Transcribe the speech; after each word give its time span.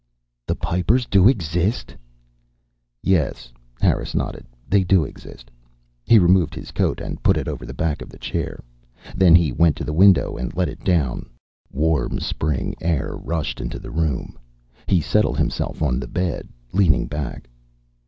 "The 0.47 0.55
Pipers 0.55 1.05
do 1.05 1.27
exist?" 1.27 1.95
"Yes." 3.03 3.53
Harris 3.79 4.15
nodded. 4.15 4.47
"They 4.67 4.83
do 4.83 5.03
exist." 5.03 5.51
He 6.03 6.17
removed 6.17 6.55
his 6.55 6.71
coat 6.71 6.99
and 6.99 7.21
put 7.21 7.37
it 7.37 7.47
over 7.47 7.67
the 7.67 7.73
back 7.75 8.01
of 8.01 8.09
the 8.09 8.17
chair. 8.17 8.63
Then 9.15 9.35
he 9.35 9.51
went 9.51 9.75
to 9.75 9.83
the 9.83 9.93
window 9.93 10.37
and 10.37 10.55
let 10.57 10.69
it 10.69 10.83
down. 10.83 11.29
Warm 11.71 12.19
spring 12.19 12.73
air 12.81 13.15
rushed 13.15 13.61
into 13.61 13.77
the 13.77 13.91
room. 13.91 14.39
He 14.87 15.01
settled 15.01 15.37
himself 15.37 15.83
on 15.83 15.99
the 15.99 16.07
bed, 16.07 16.49
leaning 16.73 17.05
back. 17.05 17.47